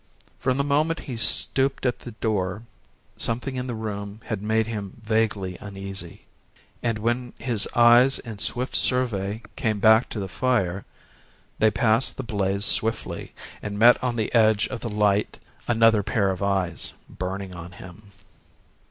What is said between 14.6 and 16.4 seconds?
of the light another pair